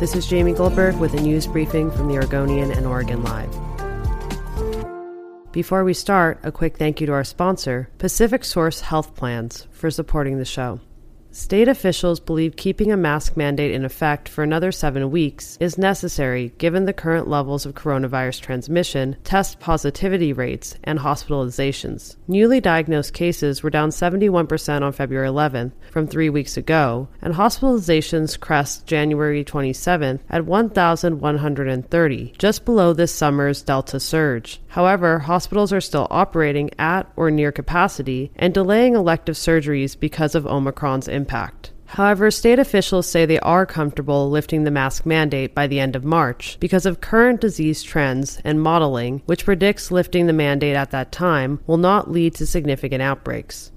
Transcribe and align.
This 0.00 0.16
is 0.16 0.26
Jamie 0.26 0.54
Goldberg 0.54 0.96
with 0.96 1.12
a 1.12 1.20
news 1.20 1.46
briefing 1.46 1.90
from 1.90 2.08
the 2.08 2.14
Oregonian 2.14 2.72
and 2.72 2.86
Oregon 2.86 3.22
Live. 3.22 3.52
Before 5.52 5.84
we 5.84 5.92
start, 5.92 6.40
a 6.42 6.50
quick 6.50 6.78
thank 6.78 7.02
you 7.02 7.06
to 7.06 7.12
our 7.12 7.22
sponsor, 7.22 7.90
Pacific 7.98 8.42
Source 8.42 8.80
Health 8.80 9.14
Plans, 9.14 9.66
for 9.70 9.90
supporting 9.90 10.38
the 10.38 10.46
show. 10.46 10.80
State 11.32 11.68
officials 11.68 12.18
believe 12.18 12.56
keeping 12.56 12.90
a 12.90 12.96
mask 12.96 13.36
mandate 13.36 13.70
in 13.70 13.84
effect 13.84 14.28
for 14.28 14.42
another 14.42 14.72
seven 14.72 15.12
weeks 15.12 15.56
is 15.60 15.78
necessary 15.78 16.52
given 16.58 16.86
the 16.86 16.92
current 16.92 17.28
levels 17.28 17.64
of 17.64 17.76
coronavirus 17.76 18.40
transmission, 18.40 19.16
test 19.22 19.60
positivity 19.60 20.32
rates, 20.32 20.74
and 20.82 20.98
hospitalizations. 20.98 22.16
Newly 22.26 22.60
diagnosed 22.60 23.14
cases 23.14 23.62
were 23.62 23.70
down 23.70 23.90
71% 23.90 24.82
on 24.82 24.92
February 24.92 25.28
11th 25.28 25.70
from 25.92 26.08
three 26.08 26.28
weeks 26.28 26.56
ago, 26.56 27.06
and 27.22 27.34
hospitalizations 27.34 28.38
crest 28.38 28.84
January 28.88 29.44
27th 29.44 30.18
at 30.30 30.46
1,130, 30.46 32.32
just 32.38 32.64
below 32.64 32.92
this 32.92 33.14
summer's 33.14 33.62
Delta 33.62 34.00
surge. 34.00 34.60
However, 34.66 35.20
hospitals 35.20 35.72
are 35.72 35.80
still 35.80 36.08
operating 36.10 36.70
at 36.76 37.08
or 37.14 37.30
near 37.30 37.52
capacity 37.52 38.32
and 38.34 38.52
delaying 38.52 38.96
elective 38.96 39.36
surgeries 39.36 39.98
because 39.98 40.34
of 40.34 40.44
Omicron's 40.44 41.06
impact. 41.06 41.19
However, 41.86 42.30
state 42.30 42.60
officials 42.60 43.08
say 43.08 43.26
they 43.26 43.40
are 43.40 43.66
comfortable 43.66 44.30
lifting 44.30 44.62
the 44.62 44.70
mask 44.70 45.04
mandate 45.04 45.56
by 45.56 45.66
the 45.66 45.80
end 45.80 45.96
of 45.96 46.04
March 46.04 46.56
because 46.60 46.86
of 46.86 47.00
current 47.00 47.40
disease 47.40 47.82
trends 47.82 48.40
and 48.44 48.62
modeling, 48.62 49.22
which 49.26 49.44
predicts 49.44 49.90
lifting 49.90 50.28
the 50.28 50.32
mandate 50.32 50.76
at 50.76 50.92
that 50.92 51.10
time 51.10 51.58
will 51.66 51.78
not 51.78 52.08
lead 52.08 52.36
to 52.36 52.46
significant 52.46 53.02
outbreaks. 53.02 53.72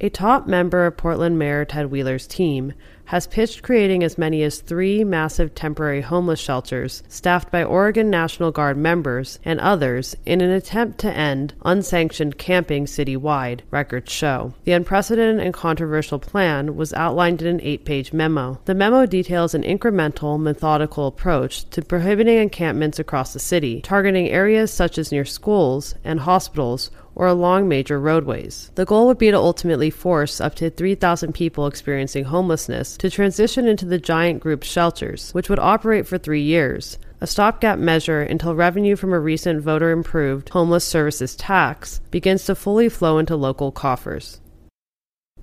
A 0.00 0.08
top 0.08 0.46
member 0.46 0.86
of 0.86 0.96
Portland 0.96 1.40
Mayor 1.40 1.64
Ted 1.64 1.90
Wheeler's 1.90 2.28
team 2.28 2.72
has 3.06 3.26
pitched 3.26 3.62
creating 3.62 4.04
as 4.04 4.18
many 4.18 4.42
as 4.42 4.60
three 4.60 5.02
massive 5.02 5.54
temporary 5.54 6.02
homeless 6.02 6.38
shelters 6.38 7.02
staffed 7.08 7.50
by 7.50 7.64
Oregon 7.64 8.10
National 8.10 8.52
Guard 8.52 8.76
members 8.76 9.40
and 9.44 9.58
others 9.58 10.14
in 10.24 10.40
an 10.40 10.50
attempt 10.50 10.98
to 10.98 11.10
end 11.10 11.54
unsanctioned 11.64 12.38
camping 12.38 12.84
citywide, 12.84 13.60
records 13.70 14.12
show. 14.12 14.52
The 14.64 14.72
unprecedented 14.72 15.44
and 15.44 15.54
controversial 15.54 16.18
plan 16.18 16.76
was 16.76 16.92
outlined 16.92 17.42
in 17.42 17.48
an 17.48 17.60
eight 17.62 17.84
page 17.84 18.12
memo. 18.12 18.60
The 18.66 18.74
memo 18.74 19.04
details 19.06 19.54
an 19.54 19.62
incremental, 19.62 20.38
methodical 20.38 21.08
approach 21.08 21.68
to 21.70 21.82
prohibiting 21.82 22.38
encampments 22.38 23.00
across 23.00 23.32
the 23.32 23.40
city, 23.40 23.80
targeting 23.80 24.28
areas 24.28 24.70
such 24.70 24.96
as 24.96 25.10
near 25.10 25.24
schools 25.24 25.94
and 26.04 26.20
hospitals 26.20 26.90
or 27.18 27.26
along 27.26 27.68
major 27.68 28.00
roadways. 28.00 28.70
The 28.76 28.86
goal 28.86 29.08
would 29.08 29.18
be 29.18 29.30
to 29.30 29.36
ultimately 29.36 29.90
force 29.90 30.40
up 30.40 30.54
to 30.54 30.70
3,000 30.70 31.34
people 31.34 31.66
experiencing 31.66 32.24
homelessness 32.24 32.96
to 32.96 33.10
transition 33.10 33.66
into 33.66 33.84
the 33.84 33.98
giant 33.98 34.40
group 34.40 34.62
shelters, 34.62 35.32
which 35.32 35.50
would 35.50 35.58
operate 35.58 36.06
for 36.06 36.16
three 36.16 36.42
years, 36.42 36.96
a 37.20 37.26
stopgap 37.26 37.78
measure 37.78 38.22
until 38.22 38.54
revenue 38.54 38.94
from 38.94 39.12
a 39.12 39.18
recent 39.18 39.60
voter 39.60 39.90
improved 39.90 40.48
homeless 40.50 40.84
services 40.84 41.34
tax 41.34 42.00
begins 42.12 42.44
to 42.44 42.54
fully 42.54 42.88
flow 42.88 43.18
into 43.18 43.34
local 43.34 43.72
coffers. 43.72 44.40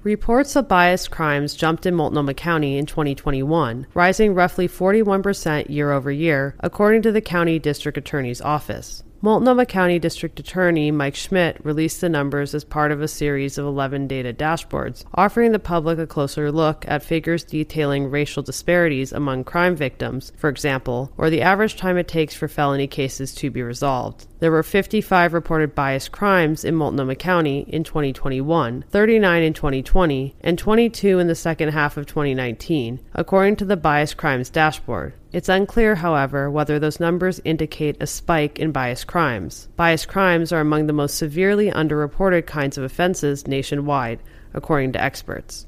Reports 0.01 0.55
of 0.55 0.67
biased 0.67 1.09
crimes 1.09 1.55
jumped 1.55 1.85
in 1.87 1.95
Multnomah 1.95 2.35
County 2.35 2.77
in 2.77 2.85
2021, 2.85 3.87
rising 3.95 4.35
roughly 4.35 4.67
41% 4.67 5.69
year 5.69 5.91
over 5.91 6.11
year, 6.11 6.55
according 6.59 7.01
to 7.01 7.11
the 7.11 7.21
county 7.21 7.57
district 7.57 7.97
attorney's 7.97 8.39
office. 8.39 9.03
Multnomah 9.25 9.65
County 9.65 9.97
District 9.97 10.39
Attorney 10.39 10.91
Mike 10.91 11.15
Schmidt 11.15 11.57
released 11.65 11.99
the 11.99 12.09
numbers 12.09 12.53
as 12.53 12.63
part 12.63 12.91
of 12.91 13.01
a 13.01 13.07
series 13.07 13.57
of 13.57 13.65
11 13.65 14.05
data 14.07 14.31
dashboards, 14.31 15.03
offering 15.15 15.51
the 15.51 15.57
public 15.57 15.97
a 15.97 16.05
closer 16.05 16.51
look 16.51 16.85
at 16.87 17.01
figures 17.01 17.43
detailing 17.43 18.11
racial 18.11 18.43
disparities 18.43 19.11
among 19.11 19.43
crime 19.43 19.75
victims, 19.75 20.31
for 20.37 20.47
example, 20.47 21.11
or 21.17 21.31
the 21.31 21.41
average 21.41 21.75
time 21.75 21.97
it 21.97 22.07
takes 22.07 22.35
for 22.35 22.47
felony 22.47 22.85
cases 22.85 23.33
to 23.33 23.49
be 23.49 23.63
resolved. 23.63 24.27
There 24.41 24.51
were 24.51 24.61
55 24.61 25.33
reported 25.33 25.73
bias 25.73 26.07
crimes 26.07 26.63
in 26.63 26.75
Multnomah 26.75 27.15
County 27.15 27.65
in 27.67 27.83
2021, 27.83 28.85
39 28.91 29.41
in 29.41 29.53
2020, 29.53 30.35
and 30.41 30.59
22 30.59 31.17
in 31.17 31.25
the 31.25 31.33
second 31.33 31.69
half 31.69 31.97
of 31.97 32.05
2019, 32.05 32.99
according 33.15 33.55
to 33.55 33.65
the 33.65 33.75
Bias 33.75 34.13
Crimes 34.13 34.51
Dashboard. 34.51 35.13
It's 35.35 35.49
unclear, 35.49 35.95
however, 35.95 36.49
whether 36.49 36.79
those 36.79 37.01
numbers 37.01 37.41
indicate 37.43 37.97
a 37.99 38.07
spike 38.07 38.57
in 38.57 38.71
biased 38.71 39.05
crimes. 39.05 39.67
Biased 39.75 40.07
crimes 40.07 40.53
are 40.53 40.61
among 40.61 40.87
the 40.87 40.93
most 40.93 41.17
severely 41.17 41.69
underreported 41.69 42.45
kinds 42.45 42.77
of 42.77 42.85
offenses 42.85 43.45
nationwide, 43.45 44.21
according 44.53 44.93
to 44.93 45.03
experts. 45.03 45.67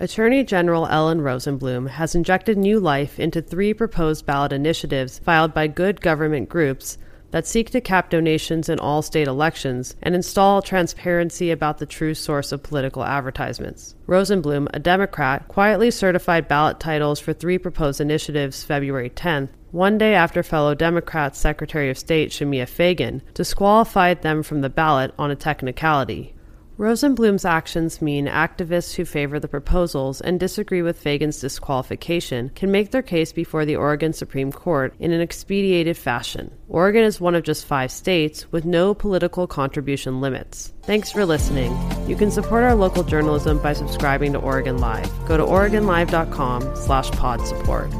Attorney 0.00 0.42
General 0.42 0.88
Ellen 0.88 1.20
Rosenblum 1.20 1.88
has 1.90 2.16
injected 2.16 2.58
new 2.58 2.80
life 2.80 3.20
into 3.20 3.40
three 3.40 3.72
proposed 3.72 4.26
ballot 4.26 4.52
initiatives 4.52 5.20
filed 5.20 5.54
by 5.54 5.68
good 5.68 6.00
government 6.00 6.48
groups 6.48 6.98
that 7.30 7.46
seek 7.46 7.70
to 7.70 7.80
cap 7.80 8.10
donations 8.10 8.68
in 8.68 8.78
all 8.78 9.02
state 9.02 9.28
elections 9.28 9.94
and 10.02 10.14
install 10.14 10.62
transparency 10.62 11.50
about 11.50 11.78
the 11.78 11.86
true 11.86 12.14
source 12.14 12.52
of 12.52 12.62
political 12.62 13.04
advertisements. 13.04 13.94
Rosenblum, 14.06 14.68
a 14.72 14.78
Democrat, 14.78 15.46
quietly 15.48 15.90
certified 15.90 16.48
ballot 16.48 16.80
titles 16.80 17.20
for 17.20 17.32
three 17.32 17.58
proposed 17.58 18.00
initiatives 18.00 18.64
February 18.64 19.10
10th, 19.10 19.50
one 19.70 19.98
day 19.98 20.14
after 20.14 20.42
fellow 20.42 20.74
Democrat 20.74 21.36
Secretary 21.36 21.90
of 21.90 21.98
State 21.98 22.30
Shemia 22.30 22.68
Fagan 22.68 23.22
disqualified 23.34 24.22
them 24.22 24.42
from 24.42 24.62
the 24.62 24.70
ballot 24.70 25.14
on 25.16 25.30
a 25.30 25.36
technicality. 25.36 26.34
Rosenblum's 26.80 27.44
actions 27.44 28.00
mean 28.00 28.24
activists 28.24 28.94
who 28.94 29.04
favor 29.04 29.38
the 29.38 29.48
proposals 29.48 30.22
and 30.22 30.40
disagree 30.40 30.80
with 30.80 30.98
Fagan's 30.98 31.38
disqualification 31.38 32.48
can 32.54 32.70
make 32.70 32.90
their 32.90 33.02
case 33.02 33.34
before 33.34 33.66
the 33.66 33.76
Oregon 33.76 34.14
Supreme 34.14 34.50
Court 34.50 34.94
in 34.98 35.12
an 35.12 35.20
expedited 35.20 35.98
fashion. 35.98 36.50
Oregon 36.70 37.04
is 37.04 37.20
one 37.20 37.34
of 37.34 37.42
just 37.42 37.66
five 37.66 37.92
states 37.92 38.50
with 38.50 38.64
no 38.64 38.94
political 38.94 39.46
contribution 39.46 40.22
limits. 40.22 40.72
Thanks 40.84 41.12
for 41.12 41.26
listening. 41.26 41.76
You 42.08 42.16
can 42.16 42.30
support 42.30 42.64
our 42.64 42.74
local 42.74 43.02
journalism 43.02 43.58
by 43.58 43.74
subscribing 43.74 44.32
to 44.32 44.38
Oregon 44.38 44.78
Live. 44.78 45.10
Go 45.28 45.36
to 45.36 45.44
OregonLive.com 45.44 46.76
slash 46.76 47.10
pod 47.10 47.46
support. 47.46 47.92